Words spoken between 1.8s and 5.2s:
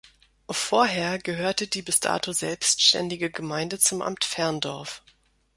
bis dato selbstständige Gemeinde zum Amt Ferndorf.